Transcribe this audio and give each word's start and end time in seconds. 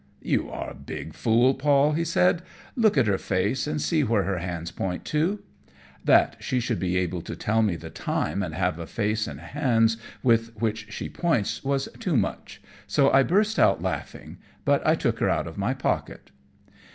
"You 0.23 0.49
are 0.49 0.71
a 0.71 0.73
big 0.73 1.13
fool, 1.13 1.53
Paul," 1.53 1.91
he 1.91 2.03
said; 2.03 2.41
"look 2.75 2.97
at 2.97 3.05
her 3.05 3.19
face, 3.19 3.67
and 3.67 3.79
see 3.79 4.03
where 4.03 4.23
her 4.23 4.39
hands 4.39 4.71
point 4.71 5.05
to." 5.13 5.43
That 6.03 6.37
she 6.39 6.59
should 6.59 6.79
be 6.79 6.97
able 6.97 7.21
to 7.21 7.35
tell 7.35 7.61
me 7.61 7.75
the 7.75 7.91
time, 7.91 8.41
and 8.41 8.55
have 8.55 8.79
a 8.79 8.87
face 8.87 9.27
and 9.27 9.39
hands, 9.39 9.97
with 10.23 10.59
which 10.59 10.87
she 10.91 11.07
points, 11.07 11.63
was 11.63 11.87
too 11.99 12.17
much, 12.17 12.63
so 12.87 13.11
I 13.11 13.21
burst 13.21 13.59
out 13.59 13.83
laughing, 13.83 14.39
but 14.65 14.81
I 14.87 14.95
took 14.95 15.19
her 15.19 15.29
out 15.29 15.45
of 15.45 15.55
my 15.59 15.75
pocket. 15.75 16.31